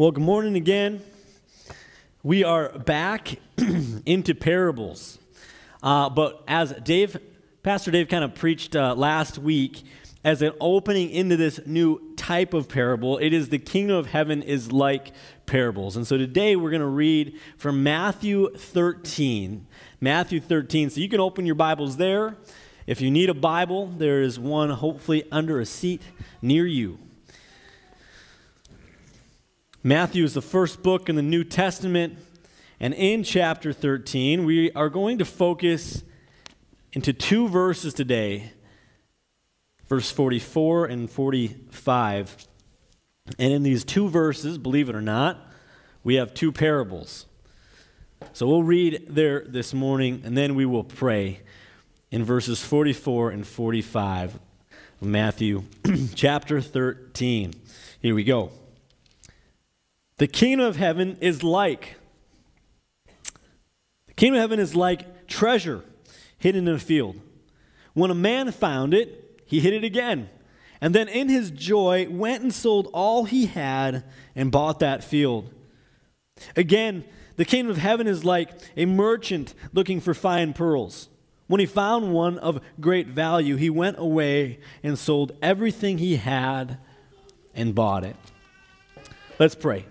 [0.00, 1.02] Well, good morning again.
[2.22, 3.38] We are back
[4.06, 5.18] into parables.
[5.82, 7.18] Uh, but as Dave,
[7.62, 9.82] Pastor Dave kind of preached uh, last week,
[10.24, 14.42] as an opening into this new type of parable, it is the kingdom of heaven
[14.42, 15.12] is like
[15.44, 15.98] parables.
[15.98, 19.66] And so today we're going to read from Matthew 13.
[20.00, 20.88] Matthew 13.
[20.88, 22.38] So you can open your Bibles there.
[22.86, 26.00] If you need a Bible, there is one hopefully under a seat
[26.40, 26.98] near you.
[29.82, 32.18] Matthew is the first book in the New Testament,
[32.78, 36.02] and in chapter 13, we are going to focus
[36.92, 38.52] into two verses today
[39.88, 42.46] verse 44 and 45.
[43.38, 45.50] And in these two verses, believe it or not,
[46.04, 47.26] we have two parables.
[48.32, 51.40] So we'll read there this morning, and then we will pray
[52.10, 54.38] in verses 44 and 45
[55.00, 55.64] of Matthew
[56.14, 57.54] chapter 13.
[58.00, 58.52] Here we go.
[60.20, 61.96] The kingdom of heaven is like.
[64.06, 65.82] The kingdom of heaven is like treasure
[66.36, 67.16] hidden in a field.
[67.94, 70.28] When a man found it, he hid it again.
[70.78, 74.04] And then in his joy went and sold all he had
[74.36, 75.54] and bought that field.
[76.54, 81.08] Again, the kingdom of heaven is like a merchant looking for fine pearls.
[81.46, 86.76] When he found one of great value, he went away and sold everything he had
[87.54, 88.16] and bought it.
[89.38, 89.86] Let's pray.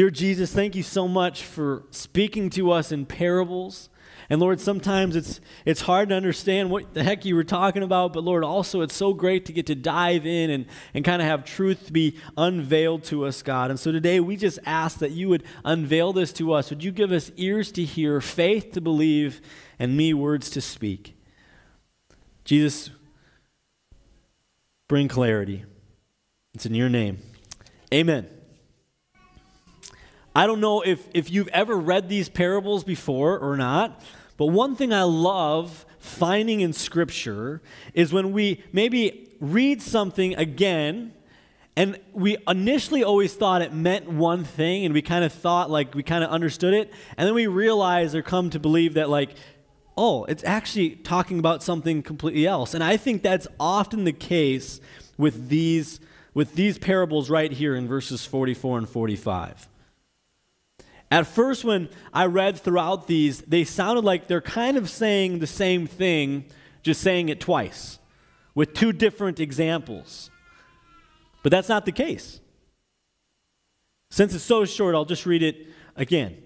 [0.00, 3.90] Dear Jesus, thank you so much for speaking to us in parables.
[4.30, 8.14] And Lord, sometimes it's it's hard to understand what the heck you were talking about,
[8.14, 11.28] but Lord, also it's so great to get to dive in and, and kind of
[11.28, 13.68] have truth be unveiled to us, God.
[13.68, 16.70] And so today we just ask that you would unveil this to us.
[16.70, 19.42] Would you give us ears to hear, faith to believe,
[19.78, 21.14] and me words to speak?
[22.46, 22.88] Jesus,
[24.88, 25.66] bring clarity.
[26.54, 27.18] It's in your name.
[27.92, 28.39] Amen.
[30.34, 34.00] I don't know if, if you've ever read these parables before or not,
[34.36, 37.60] but one thing I love finding in Scripture
[37.94, 41.12] is when we maybe read something again
[41.76, 45.94] and we initially always thought it meant one thing and we kind of thought like
[45.94, 49.30] we kind of understood it and then we realize or come to believe that like
[49.96, 52.74] oh it's actually talking about something completely else.
[52.74, 54.80] And i think that's often the case
[55.16, 56.00] with these
[56.34, 59.68] with these parables right here in verses 44 and 45
[61.10, 65.46] at first, when I read throughout these, they sounded like they're kind of saying the
[65.46, 66.44] same thing,
[66.82, 67.98] just saying it twice,
[68.54, 70.30] with two different examples.
[71.42, 72.40] But that's not the case.
[74.10, 76.42] Since it's so short, I'll just read it again.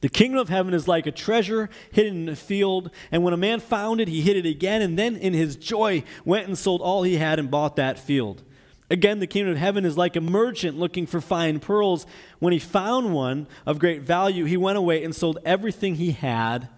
[0.00, 3.38] The kingdom of heaven is like a treasure hidden in a field, and when a
[3.38, 6.80] man found it, he hid it again, and then in his joy went and sold
[6.80, 8.44] all he had and bought that field.
[8.90, 12.06] Again, the kingdom of heaven is like a merchant looking for fine pearls.
[12.38, 16.68] When he found one of great value, he went away and sold everything he had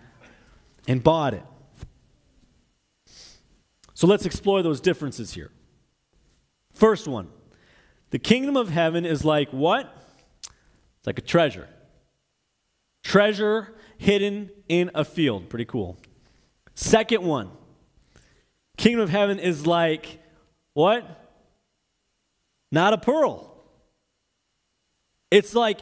[0.88, 1.44] and bought it.
[3.94, 5.50] So let's explore those differences here.
[6.72, 7.28] First one
[8.10, 9.94] the kingdom of heaven is like what?
[10.42, 11.68] It's like a treasure.
[13.04, 15.48] Treasure hidden in a field.
[15.48, 15.96] Pretty cool.
[16.74, 17.50] Second one
[18.76, 20.18] kingdom of heaven is like
[20.72, 21.19] what?
[22.70, 23.46] Not a pearl.
[25.30, 25.80] It's like,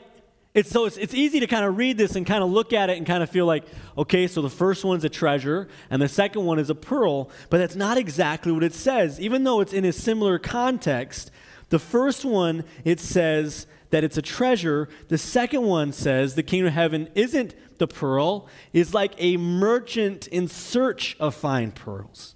[0.54, 2.90] it's so it's, it's easy to kind of read this and kind of look at
[2.90, 3.64] it and kind of feel like,
[3.96, 7.58] okay, so the first one's a treasure and the second one is a pearl, but
[7.58, 9.20] that's not exactly what it says.
[9.20, 11.30] Even though it's in a similar context,
[11.68, 14.88] the first one it says that it's a treasure.
[15.08, 20.26] The second one says the kingdom of heaven isn't the pearl, it's like a merchant
[20.26, 22.34] in search of fine pearls.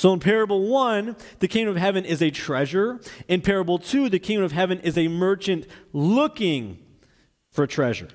[0.00, 3.02] So in parable one, the kingdom of heaven is a treasure.
[3.28, 6.78] In parable two, the kingdom of heaven is a merchant looking
[7.52, 8.08] for treasure.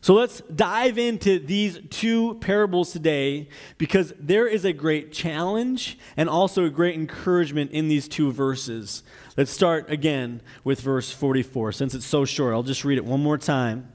[0.00, 3.48] So let's dive into these two parables today
[3.78, 9.04] because there is a great challenge and also a great encouragement in these two verses.
[9.36, 11.70] Let's start again with verse 44.
[11.70, 13.92] Since it's so short, I'll just read it one more time.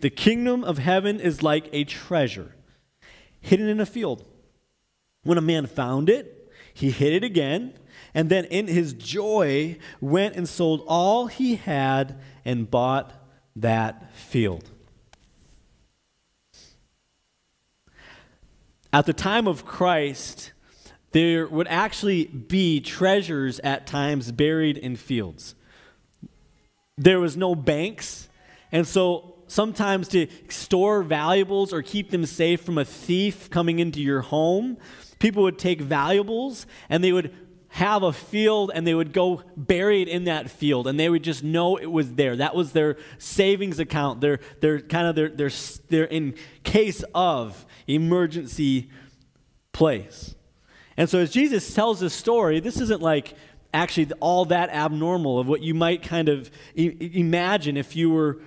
[0.00, 2.54] The kingdom of heaven is like a treasure
[3.42, 4.24] hidden in a field
[5.26, 7.74] when a man found it, he hid it again,
[8.14, 13.12] and then in his joy went and sold all he had and bought
[13.54, 14.70] that field.
[18.92, 20.52] At the time of Christ,
[21.12, 25.54] there would actually be treasures at times buried in fields.
[26.96, 28.28] There was no banks,
[28.72, 34.00] and so sometimes to store valuables or keep them safe from a thief coming into
[34.00, 34.76] your home,
[35.18, 37.34] people would take valuables and they would
[37.68, 41.22] have a field and they would go bury it in that field and they would
[41.22, 42.36] just know it was there.
[42.36, 45.50] That was their savings account, their, their kind of their, their,
[45.88, 48.90] their in case of emergency
[49.72, 50.34] place.
[50.96, 53.34] And so as Jesus tells this story, this isn't like
[53.74, 58.40] actually all that abnormal of what you might kind of imagine if you were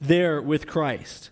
[0.00, 1.30] there with Christ.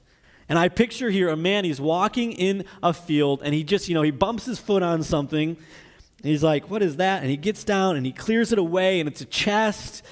[0.49, 3.95] And I picture here a man, he's walking in a field and he just, you
[3.95, 5.57] know, he bumps his foot on something
[6.23, 7.23] he's like, What is that?
[7.23, 10.03] And he gets down and he clears it away, and it's a chest.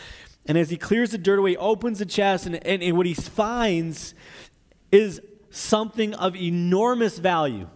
[0.47, 3.07] And as he clears the dirt away, he opens the chest, and, and, and what
[3.07, 4.15] he finds
[4.93, 7.69] is something of enormous value.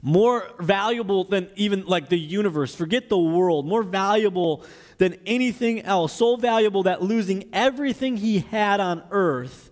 [0.00, 2.74] More valuable than even like the universe.
[2.74, 3.66] Forget the world.
[3.66, 4.64] More valuable
[4.98, 6.12] than anything else.
[6.12, 9.70] So valuable that losing everything he had on earth,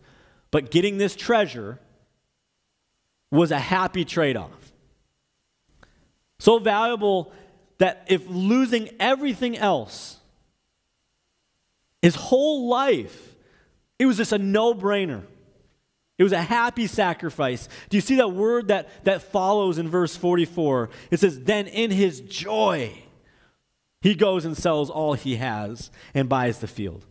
[0.50, 1.79] but getting this treasure,
[3.31, 4.73] was a happy trade off.
[6.38, 7.32] So valuable
[7.79, 10.19] that if losing everything else,
[12.02, 13.37] his whole life,
[13.99, 15.23] it was just a no brainer.
[16.19, 17.69] It was a happy sacrifice.
[17.88, 20.91] Do you see that word that, that follows in verse 44?
[21.11, 22.93] It says, Then in his joy,
[24.02, 27.06] he goes and sells all he has and buys the field.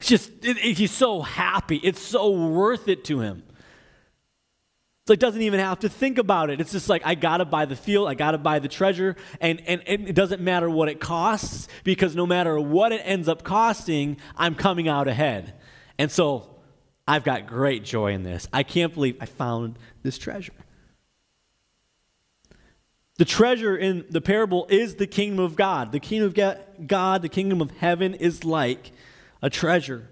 [0.00, 1.76] It's just, it, it, he's so happy.
[1.76, 3.42] It's so worth it to him.
[5.06, 6.60] So it doesn't even have to think about it.
[6.60, 9.14] It's just like, I got to buy the field, I got to buy the treasure,
[9.40, 13.28] and, and, and, it doesn't matter what it costs because no matter what it ends
[13.28, 15.54] up costing, I'm coming out ahead.
[15.96, 16.56] And so
[17.06, 18.48] I've got great joy in this.
[18.52, 20.52] I can't believe I found this treasure.
[23.18, 25.92] The treasure in the parable is the kingdom of God.
[25.92, 28.90] The kingdom of God, the kingdom of heaven, is like
[29.42, 30.10] a treasure.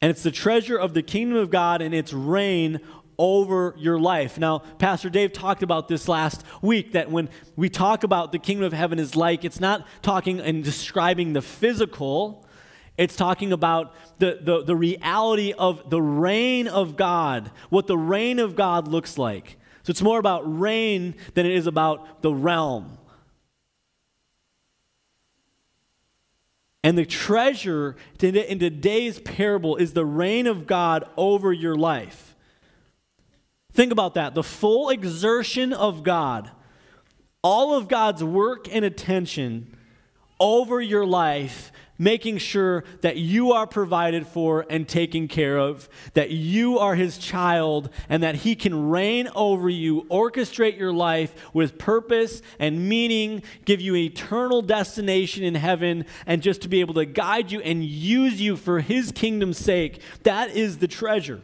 [0.00, 2.80] And it's the treasure of the kingdom of God and its reign
[3.18, 4.38] over your life.
[4.38, 8.66] Now, Pastor Dave talked about this last week that when we talk about the kingdom
[8.66, 12.46] of heaven is like, it's not talking and describing the physical,
[12.96, 18.38] it's talking about the, the, the reality of the reign of God, what the reign
[18.38, 19.56] of God looks like.
[19.84, 22.98] So it's more about reign than it is about the realm.
[26.84, 32.36] And the treasure in today's parable is the reign of God over your life.
[33.72, 34.34] Think about that.
[34.34, 36.50] The full exertion of God,
[37.42, 39.74] all of God's work and attention
[40.38, 46.30] over your life, making sure that you are provided for and taken care of, that
[46.30, 51.78] you are His child, and that He can reign over you, orchestrate your life with
[51.78, 57.04] purpose and meaning, give you eternal destination in heaven, and just to be able to
[57.04, 60.00] guide you and use you for His kingdom's sake.
[60.22, 61.42] That is the treasure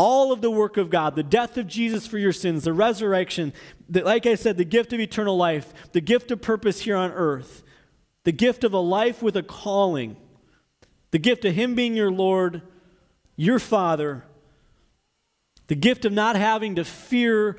[0.00, 3.52] all of the work of God, the death of Jesus for your sins, the resurrection,
[3.86, 7.10] the, like I said, the gift of eternal life, the gift of purpose here on
[7.10, 7.62] earth,
[8.24, 10.16] the gift of a life with a calling,
[11.10, 12.62] the gift of Him being your Lord,
[13.36, 14.24] your Father,
[15.66, 17.56] the gift of not having to fear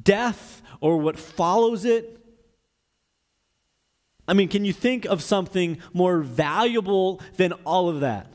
[0.00, 2.18] death or what follows it.
[4.26, 8.28] I mean, can you think of something more valuable than all of that?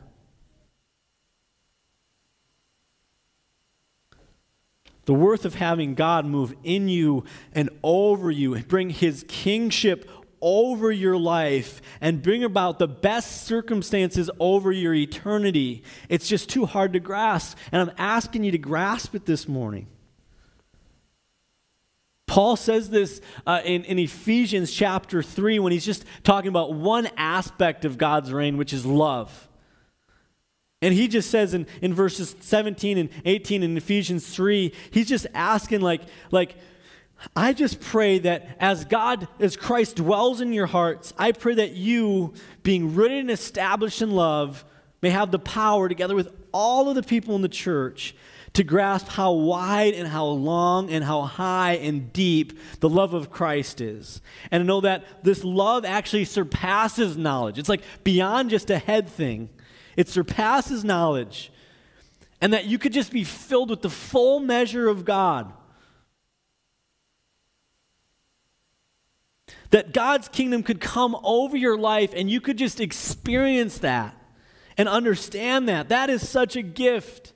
[5.05, 10.09] The worth of having God move in you and over you and bring his kingship
[10.41, 15.83] over your life and bring about the best circumstances over your eternity.
[16.09, 17.57] It's just too hard to grasp.
[17.71, 19.87] And I'm asking you to grasp it this morning.
[22.27, 27.09] Paul says this uh, in, in Ephesians chapter 3 when he's just talking about one
[27.17, 29.47] aspect of God's reign, which is love.
[30.81, 35.25] And he just says in, in verses 17 and 18 in Ephesians 3, he's just
[35.33, 36.55] asking, like, like,
[37.35, 41.71] I just pray that as God, as Christ dwells in your hearts, I pray that
[41.71, 42.33] you,
[42.63, 44.63] being rooted and established in love,
[45.01, 48.15] may have the power, together with all of the people in the church,
[48.53, 53.29] to grasp how wide and how long and how high and deep the love of
[53.29, 54.21] Christ is.
[54.49, 57.59] And to know that this love actually surpasses knowledge.
[57.59, 59.49] It's like beyond just a head thing
[59.97, 61.51] it surpasses knowledge,
[62.39, 65.51] and that you could just be filled with the full measure of God.
[69.71, 74.15] That God's kingdom could come over your life and you could just experience that
[74.77, 75.89] and understand that.
[75.89, 77.33] That is such a gift.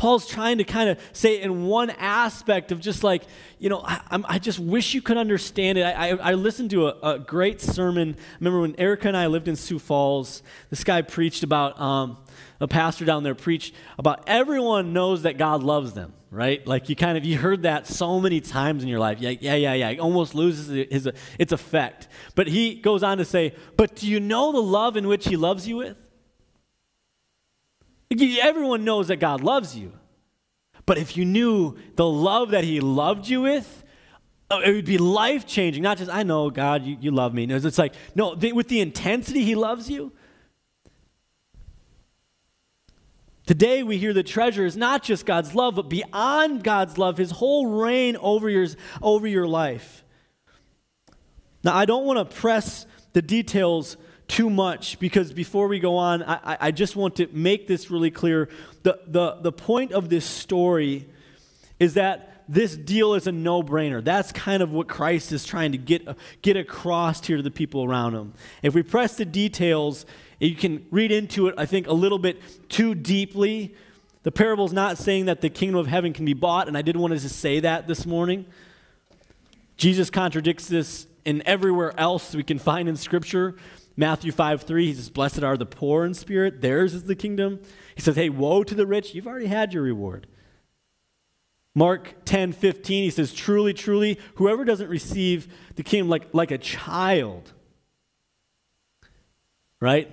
[0.00, 3.22] Paul's trying to kind of say in one aspect of just like,
[3.58, 5.82] you know, I, I just wish you could understand it.
[5.82, 8.16] I, I, I listened to a, a, great sermon.
[8.18, 12.16] I remember when Erica and I lived in Sioux Falls, this guy preached about, um,
[12.60, 16.64] a pastor down there preached about everyone knows that God loves them, right?
[16.66, 19.18] Like you kind of, you heard that so many times in your life.
[19.20, 19.88] Yeah, yeah, yeah, yeah.
[19.90, 22.08] It almost loses his, its effect.
[22.34, 25.36] But he goes on to say, but do you know the love in which he
[25.36, 25.96] loves you with?
[28.42, 29.92] Everyone knows that God loves you.
[30.86, 33.84] But if you knew the love that He loved you with,
[34.50, 35.84] uh, it would be life changing.
[35.84, 37.44] Not just, I know, God, you, you love me.
[37.44, 40.12] It's like, no, with the intensity He loves you.
[43.50, 47.32] Today we hear the treasure is not just God's love, but beyond God's love, His
[47.32, 48.68] whole reign over your,
[49.02, 50.04] over your life.
[51.64, 53.96] Now, I don't want to press the details
[54.28, 58.12] too much because before we go on, I, I just want to make this really
[58.12, 58.48] clear.
[58.84, 61.08] The, the, the point of this story
[61.80, 64.02] is that this deal is a no brainer.
[64.02, 66.06] That's kind of what Christ is trying to get,
[66.42, 68.32] get across here to the people around him.
[68.62, 70.06] If we press the details,
[70.48, 73.74] you can read into it, I think, a little bit too deeply.
[74.22, 76.82] The parable is not saying that the kingdom of heaven can be bought, and I
[76.82, 78.46] did want to say that this morning.
[79.76, 83.56] Jesus contradicts this in everywhere else we can find in Scripture.
[83.96, 87.60] Matthew 5 3, he says, Blessed are the poor in spirit, theirs is the kingdom.
[87.94, 90.26] He says, Hey, woe to the rich, you've already had your reward.
[91.74, 96.58] Mark 10 15, he says, Truly, truly, whoever doesn't receive the kingdom like, like a
[96.58, 97.52] child,
[99.80, 100.10] right?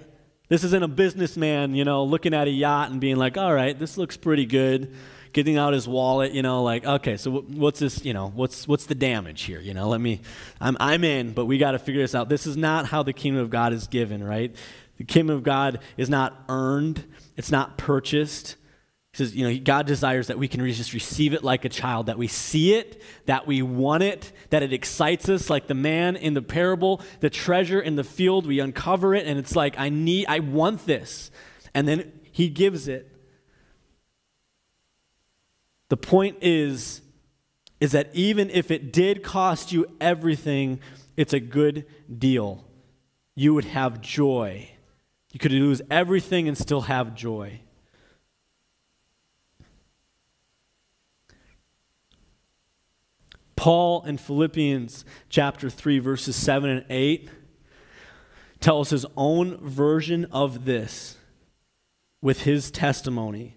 [0.49, 3.77] This isn't a businessman, you know, looking at a yacht and being like, all right,
[3.77, 4.93] this looks pretty good
[5.37, 8.87] getting out his wallet, you know, like, okay, so what's this, you know, what's, what's
[8.87, 9.59] the damage here?
[9.59, 10.21] You know, let me,
[10.59, 12.27] I'm, I'm in, but we got to figure this out.
[12.27, 14.55] This is not how the kingdom of God is given, right?
[14.97, 17.03] The kingdom of God is not earned,
[17.35, 18.55] it's not purchased.
[19.13, 22.05] He says, you know, God desires that we can just receive it like a child,
[22.05, 26.15] that we see it, that we want it, that it excites us, like the man
[26.15, 29.89] in the parable, the treasure in the field, we uncover it, and it's like, I
[29.89, 31.31] need, I want this.
[31.73, 33.11] And then he gives it.
[35.89, 37.01] The point is
[37.79, 40.79] is that even if it did cost you everything,
[41.15, 41.85] it's a good
[42.17, 42.65] deal.
[43.35, 44.69] You would have joy.
[45.31, 47.61] You could lose everything and still have joy.
[53.57, 57.29] Paul in Philippians chapter 3, verses 7 and 8
[58.61, 61.17] tells his own version of this
[62.21, 63.55] with his testimony.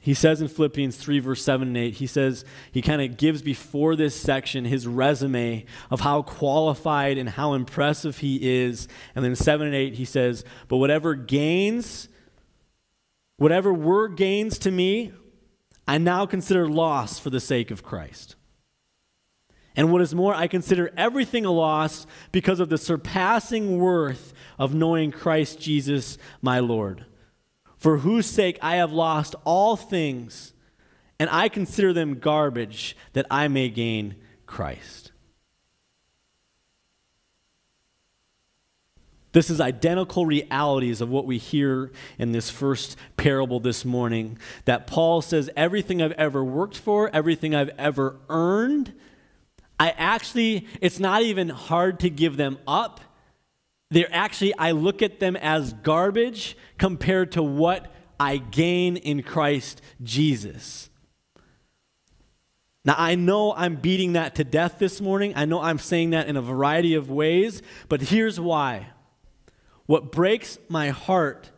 [0.00, 3.42] He says in Philippians 3, verse 7 and 8, he says, he kind of gives
[3.42, 8.86] before this section his resume of how qualified and how impressive he is.
[9.14, 12.08] And then 7 and 8, he says, But whatever gains,
[13.38, 15.12] whatever were gains to me,
[15.88, 18.36] I now consider loss for the sake of Christ.
[19.74, 24.74] And what is more, I consider everything a loss because of the surpassing worth of
[24.74, 27.04] knowing Christ Jesus, my Lord
[27.78, 30.52] for whose sake I have lost all things,
[31.18, 34.16] and I consider them garbage that I may gain
[34.46, 35.07] Christ.
[39.32, 44.38] This is identical realities of what we hear in this first parable this morning.
[44.64, 48.94] That Paul says, Everything I've ever worked for, everything I've ever earned,
[49.78, 53.00] I actually, it's not even hard to give them up
[53.90, 59.80] they're actually, I look at them as garbage compared to what I gain in Christ
[60.02, 60.90] Jesus.
[62.84, 65.32] Now, I know I'm beating that to death this morning.
[65.36, 68.88] I know I'm saying that in a variety of ways, but here's why.
[69.88, 71.50] What breaks my heart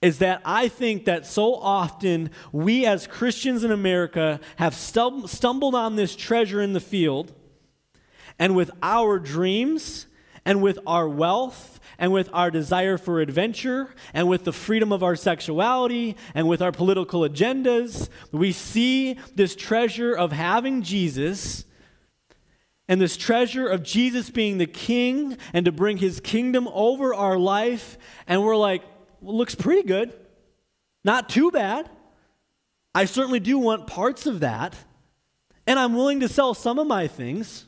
[0.00, 5.96] is that I think that so often we as Christians in America have stumbled on
[5.96, 7.34] this treasure in the field,
[8.38, 10.06] and with our dreams,
[10.46, 15.02] and with our wealth and with our desire for adventure and with the freedom of
[15.02, 21.66] our sexuality and with our political agendas, we see this treasure of having Jesus
[22.88, 27.38] and this treasure of Jesus being the king and to bring his kingdom over our
[27.38, 27.96] life.
[28.26, 28.82] And we're like,
[29.20, 30.12] well, looks pretty good.
[31.04, 31.88] Not too bad.
[32.94, 34.76] I certainly do want parts of that.
[35.66, 37.66] And I'm willing to sell some of my things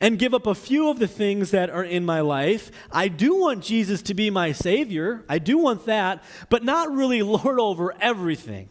[0.00, 2.70] and give up a few of the things that are in my life.
[2.90, 5.24] I do want Jesus to be my Savior.
[5.28, 8.68] I do want that, but not really lord over everything.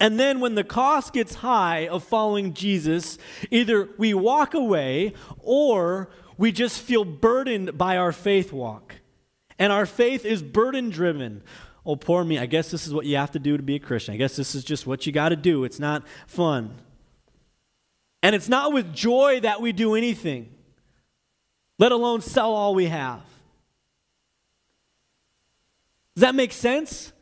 [0.00, 3.18] And then when the cost gets high of following Jesus,
[3.50, 8.94] either we walk away or we just feel burdened by our faith walk.
[9.58, 11.42] And our faith is burden driven.
[11.84, 12.38] Oh, poor me.
[12.38, 14.14] I guess this is what you have to do to be a Christian.
[14.14, 15.64] I guess this is just what you got to do.
[15.64, 16.76] It's not fun.
[18.22, 20.50] And it's not with joy that we do anything,
[21.78, 23.22] let alone sell all we have.
[26.14, 27.12] Does that make sense?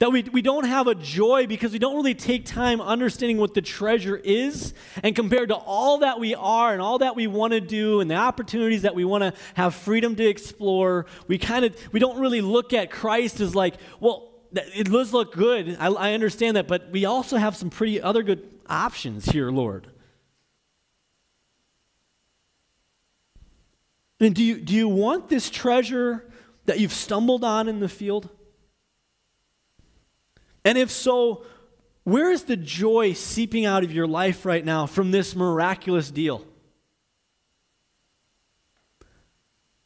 [0.00, 3.54] That we, we don't have a joy because we don't really take time understanding what
[3.54, 4.74] the treasure is.
[5.02, 8.10] And compared to all that we are and all that we want to do and
[8.10, 12.18] the opportunities that we want to have freedom to explore, we kind of we don't
[12.18, 15.76] really look at Christ as like, well, it does look good.
[15.78, 19.88] I, I understand that, but we also have some pretty other good options here, Lord.
[24.20, 26.30] And do you, do you want this treasure
[26.66, 28.28] that you've stumbled on in the field?
[30.64, 31.44] And if so,
[32.04, 36.44] where is the joy seeping out of your life right now from this miraculous deal?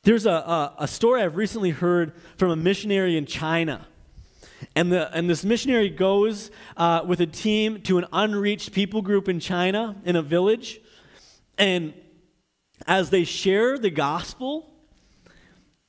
[0.03, 3.87] There's a, a, a, story I've recently heard from a missionary in China.
[4.75, 9.29] And, the, and this missionary goes uh, with a team to an unreached people group
[9.29, 10.81] in China, in a village.
[11.59, 11.93] And
[12.87, 14.73] as they share the gospel,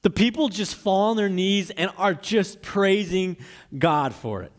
[0.01, 3.38] the people just fall on their knees and are just praising
[3.77, 4.51] God for it.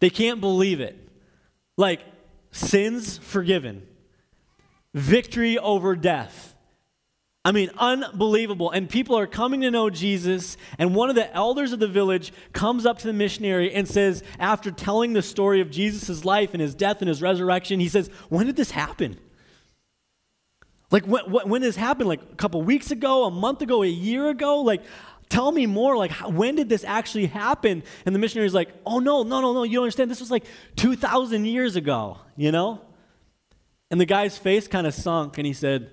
[0.00, 0.98] They can't believe it.
[1.76, 2.00] Like,
[2.52, 3.86] sins forgiven,
[4.92, 6.54] victory over death.
[7.42, 8.70] I mean, unbelievable.
[8.70, 10.58] And people are coming to know Jesus.
[10.78, 14.22] And one of the elders of the village comes up to the missionary and says,
[14.38, 18.10] after telling the story of Jesus' life and his death and his resurrection, he says,
[18.28, 19.18] When did this happen?
[20.90, 22.08] Like, when, when this happened?
[22.08, 24.60] Like a couple weeks ago, a month ago, a year ago?
[24.60, 24.82] Like,
[25.30, 25.96] tell me more.
[25.96, 27.82] Like, how, when did this actually happen?
[28.04, 30.10] And the missionary's like, oh, no, no, no, no, you don't understand.
[30.10, 30.44] This was like
[30.76, 32.82] 2,000 years ago, you know?
[33.90, 35.90] And the guy's face kind of sunk and he said,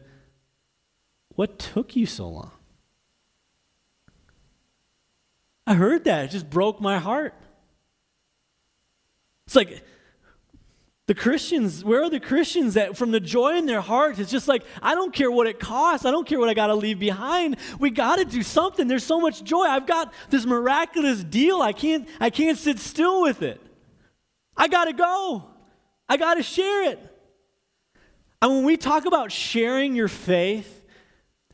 [1.29, 2.51] What took you so long?
[5.65, 6.25] I heard that.
[6.25, 7.34] It just broke my heart.
[9.48, 9.84] It's like,
[11.08, 14.50] the Christians, where are the Christians that from the joy in their heart, it's just
[14.50, 16.06] like, I don't care what it costs.
[16.06, 17.56] I don't care what I got to leave behind.
[17.80, 18.90] We got to do something.
[18.90, 19.64] There's so much joy.
[19.64, 21.62] I've got this miraculous deal.
[21.62, 23.62] I can't, I can't sit still with it.
[24.58, 25.46] I got to go.
[26.10, 27.00] I got to share it.
[28.41, 30.86] And when we talk about sharing your faith,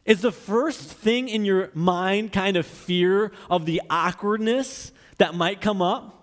[0.03, 5.61] is the first thing in your mind kind of fear of the awkwardness that might
[5.61, 6.22] come up?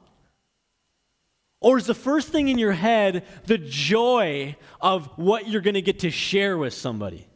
[1.61, 5.83] Or is the first thing in your head the joy of what you're going to
[5.83, 7.27] get to share with somebody?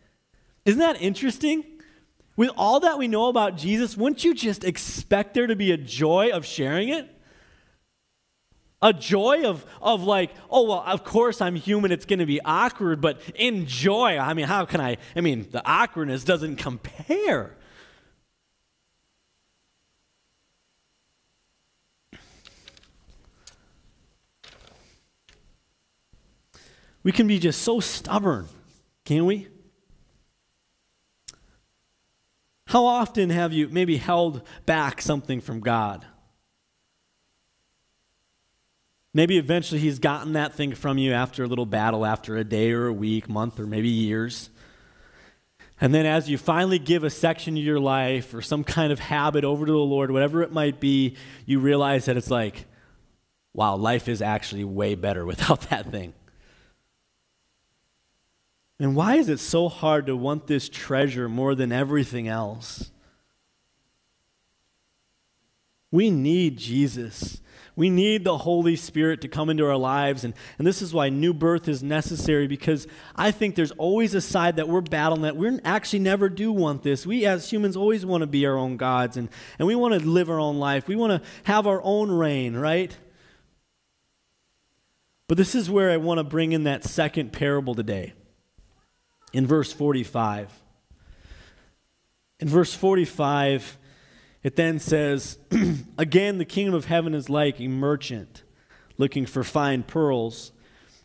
[0.64, 1.64] Isn't that interesting?
[2.37, 5.76] With all that we know about Jesus, wouldn't you just expect there to be a
[5.76, 7.08] joy of sharing it?
[8.82, 12.40] A joy of, of like, oh, well, of course I'm human, it's going to be
[12.42, 14.18] awkward, but enjoy.
[14.18, 14.96] I mean, how can I?
[15.14, 17.56] I mean, the awkwardness doesn't compare
[27.04, 28.48] We can be just so stubborn,
[29.04, 29.46] can't we?
[32.66, 36.04] How often have you maybe held back something from God?
[39.12, 42.72] Maybe eventually He's gotten that thing from you after a little battle, after a day
[42.72, 44.48] or a week, month, or maybe years.
[45.80, 48.98] And then as you finally give a section of your life or some kind of
[48.98, 52.64] habit over to the Lord, whatever it might be, you realize that it's like,
[53.52, 56.14] wow, life is actually way better without that thing.
[58.78, 62.90] And why is it so hard to want this treasure more than everything else?
[65.92, 67.40] We need Jesus.
[67.76, 70.24] We need the Holy Spirit to come into our lives.
[70.24, 74.20] And, and this is why new birth is necessary because I think there's always a
[74.20, 77.06] side that we're battling that we actually never do want this.
[77.06, 80.00] We as humans always want to be our own gods and, and we want to
[80.00, 80.88] live our own life.
[80.88, 82.96] We want to have our own reign, right?
[85.28, 88.14] But this is where I want to bring in that second parable today
[89.34, 90.62] in verse 45.
[92.40, 93.76] In verse 45,
[94.42, 95.38] it then says,
[95.98, 98.44] Again, the kingdom of heaven is like a merchant
[98.96, 100.52] looking for fine pearls.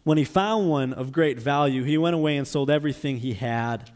[0.03, 3.89] When he found one of great value, he went away and sold everything he had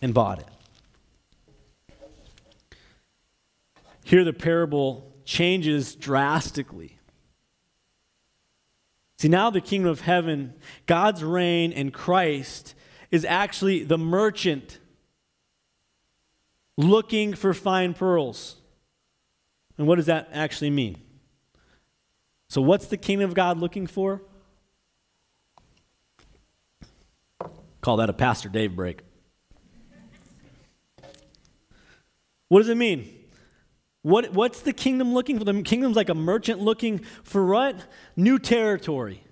[0.00, 0.48] and bought it.
[4.04, 6.98] Here, the parable changes drastically.
[9.18, 10.54] See, now the kingdom of heaven,
[10.86, 12.74] God's reign in Christ
[13.14, 14.80] is actually the merchant
[16.76, 18.56] looking for fine pearls.
[19.78, 20.96] And what does that actually mean?
[22.48, 24.20] So, what's the kingdom of God looking for?
[27.82, 29.02] Call that a Pastor Dave break.
[32.48, 33.16] What does it mean?
[34.02, 35.44] What, what's the kingdom looking for?
[35.44, 37.76] The kingdom's like a merchant looking for what?
[38.16, 39.22] New territory.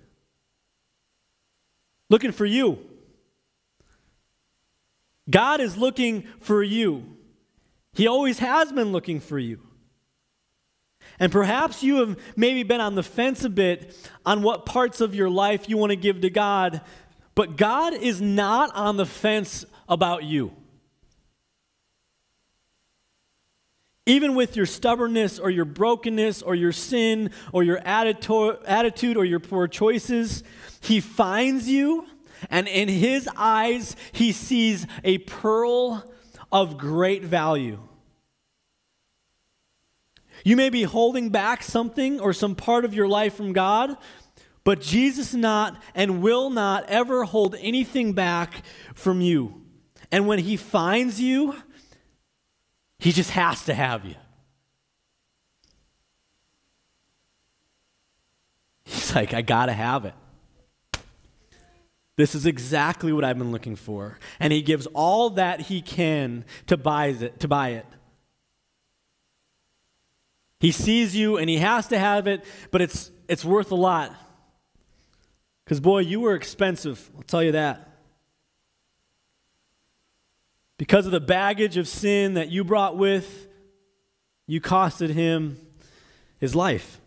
[2.09, 2.92] Looking for you.
[5.29, 7.05] God is looking for you.
[7.93, 9.59] He always has been looking for you.
[11.19, 15.13] And perhaps you have maybe been on the fence a bit on what parts of
[15.13, 16.81] your life you want to give to God,
[17.35, 20.53] but God is not on the fence about you.
[24.05, 29.39] Even with your stubbornness or your brokenness or your sin or your attitude or your
[29.39, 30.43] poor choices,
[30.81, 32.05] He finds you,
[32.49, 36.11] and in His eyes, He sees a pearl
[36.51, 37.79] of great value.
[40.43, 43.95] You may be holding back something or some part of your life from God,
[44.63, 49.61] but Jesus not and will not ever hold anything back from you.
[50.11, 51.55] And when He finds you,
[53.03, 54.15] he just has to have you.
[58.85, 60.13] He's like, I got to have it.
[62.15, 64.19] This is exactly what I've been looking for.
[64.39, 67.85] And he gives all that he can to buy it, to buy it.
[70.59, 74.15] He sees you and he has to have it, but it's it's worth a lot.
[75.65, 77.09] Cuz boy, you were expensive.
[77.15, 77.89] I'll tell you that.
[80.77, 83.47] Because of the baggage of sin that you brought with,
[84.47, 85.57] you costed him
[86.39, 86.99] his life.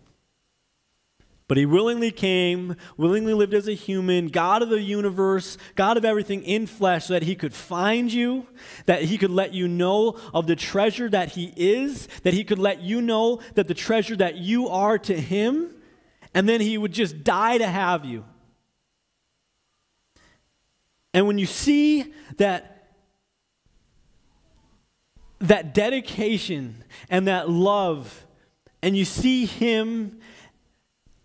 [1.49, 6.05] But he willingly came, willingly lived as a human, God of the universe, God of
[6.05, 8.49] everything in flesh, so that he could find you,
[8.87, 12.59] that he could let you know of the treasure that he is, that he could
[12.59, 15.71] let you know that the treasure that you are to him,
[16.35, 18.25] and then he would just die to have you.
[21.15, 22.73] And when you see that
[25.41, 28.27] that dedication and that love,
[28.83, 30.21] and you see Him,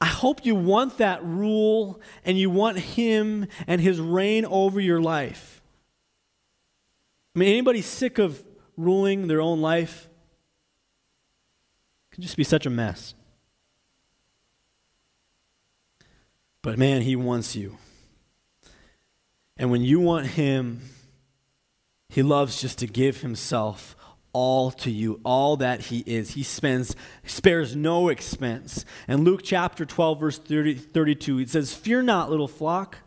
[0.01, 4.99] I hope you want that rule and you want Him and His reign over your
[4.99, 5.61] life.
[7.35, 8.43] I mean, anybody sick of
[8.75, 10.09] ruling their own life?
[12.09, 13.13] It can just be such a mess.
[16.63, 17.77] But man, He wants you.
[19.55, 20.81] And when you want Him,
[22.09, 23.95] He loves just to give Himself
[24.33, 26.31] all to you, all that he is.
[26.31, 28.85] He spends, spares no expense.
[29.07, 32.97] And Luke chapter 12, verse 30, 32, it says, Fear not, little flock,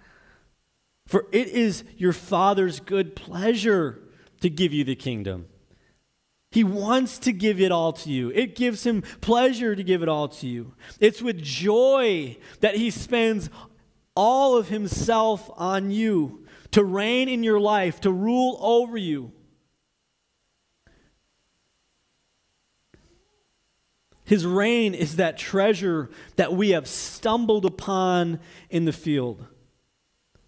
[1.06, 4.00] for it is your Father's good pleasure
[4.40, 5.46] to give you the kingdom.
[6.50, 8.30] He wants to give it all to you.
[8.30, 10.74] It gives him pleasure to give it all to you.
[11.00, 13.50] It's with joy that he spends
[14.14, 19.32] all of himself on you to reign in your life, to rule over you.
[24.24, 29.46] His reign is that treasure that we have stumbled upon in the field.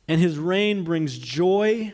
[0.08, 1.92] And his reign brings joy.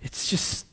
[0.00, 0.66] It's just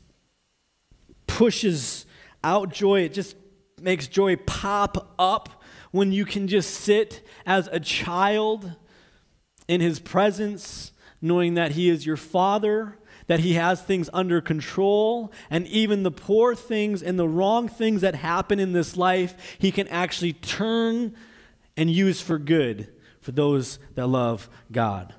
[1.26, 2.06] pushes
[2.44, 3.00] out joy.
[3.00, 3.36] It just
[3.80, 8.76] makes joy pop up when you can just sit as a child
[9.66, 12.98] in his presence, knowing that he is your father
[13.28, 18.00] that He has things under control, and even the poor things and the wrong things
[18.00, 21.14] that happen in this life, He can actually turn
[21.76, 25.14] and use for good for those that love God.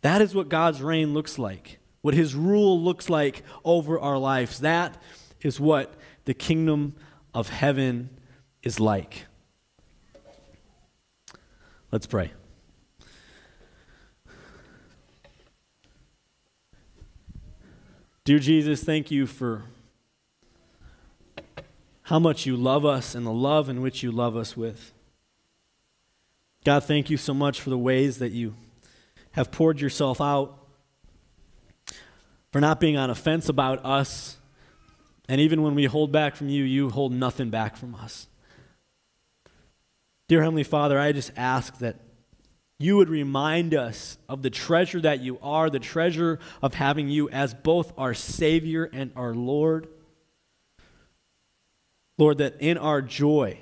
[0.00, 4.60] That is what God's reign looks like, what His rule looks like over our lives.
[4.60, 5.00] That
[5.42, 6.94] is what the kingdom
[7.34, 8.10] of heaven
[8.62, 9.26] is like.
[11.90, 12.32] Let's pray.
[18.26, 19.62] Dear Jesus, thank you for
[22.02, 24.92] how much you love us and the love in which you love us with.
[26.64, 28.56] God, thank you so much for the ways that you
[29.30, 30.58] have poured yourself out,
[32.50, 34.38] for not being on offense about us.
[35.28, 38.26] And even when we hold back from you, you hold nothing back from us.
[40.26, 42.00] Dear Heavenly Father, I just ask that
[42.78, 47.28] you would remind us of the treasure that you are, the treasure of having you
[47.30, 49.88] as both our Savior and our Lord.
[52.18, 53.60] Lord, that in our joy,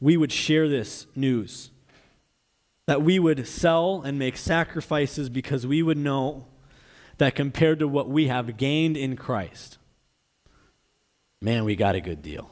[0.00, 1.70] we would share this news.
[2.86, 6.46] That we would sell and make sacrifices because we would know
[7.18, 9.78] that compared to what we have gained in Christ,
[11.40, 12.51] man, we got a good deal.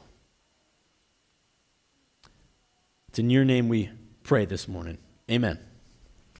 [3.11, 3.89] It's in your name we
[4.23, 4.97] pray this morning.
[5.29, 5.59] Amen.